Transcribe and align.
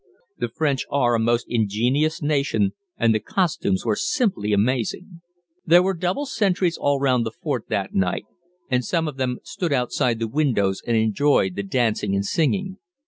The 0.39 0.49
French 0.49 0.83
are 0.89 1.13
a 1.13 1.19
most 1.19 1.45
ingenious 1.47 2.23
nation, 2.23 2.71
and 2.97 3.13
the 3.13 3.19
costumes 3.19 3.85
were 3.85 3.95
simply 3.95 4.51
amazing. 4.51 5.21
There 5.63 5.83
were 5.83 5.93
double 5.93 6.25
sentries 6.25 6.75
all 6.75 6.99
round 6.99 7.23
the 7.23 7.29
fort 7.29 7.65
that 7.69 7.93
night, 7.93 8.25
and 8.67 8.83
some 8.83 9.07
of 9.07 9.17
them 9.17 9.37
stood 9.43 9.71
outside 9.71 10.17
the 10.17 10.27
windows 10.27 10.81
and 10.87 10.97
enjoyed 10.97 11.55
the 11.55 11.61
dancing 11.61 12.15
and 12.15 12.25
singing. 12.25 12.77